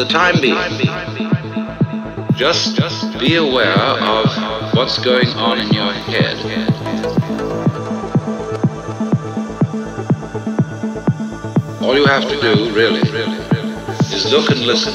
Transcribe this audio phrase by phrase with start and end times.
[0.00, 0.56] the time being,
[2.34, 6.38] just be aware of what's going on in your head.
[11.82, 13.00] All you have to do, really,
[14.14, 14.94] is look and listen.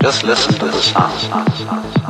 [0.00, 2.03] Just listen to the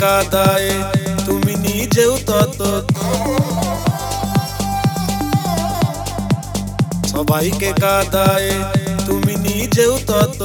[0.00, 0.70] কাদায়,
[1.26, 2.60] তুমি নিজেও তত
[7.12, 8.50] সবাইকে কাদায়,
[9.06, 10.40] তুমি নিজেও তত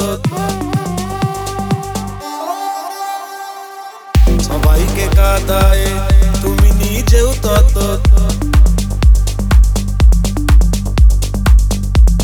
[4.47, 5.85] সবাইকে কাদায়,
[6.41, 7.75] তুমি নিজেও তত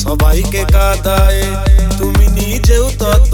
[0.04, 1.42] সবাইকে কাদায়,
[2.00, 3.34] তুমি নিজেও তত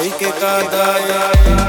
[0.00, 1.59] Ay, qué cada.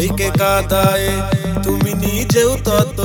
[0.00, 1.08] সবাইকে কাদায়
[1.64, 2.98] তুমি নিজেও তত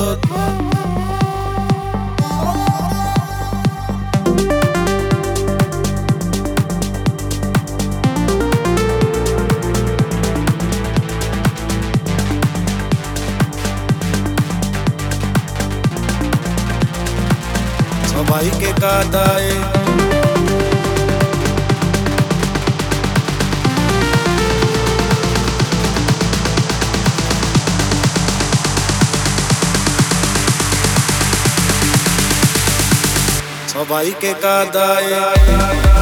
[33.88, 35.95] সবাইকে কাদায় সবাইকে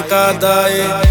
[0.00, 1.09] সবাইকে কাদায়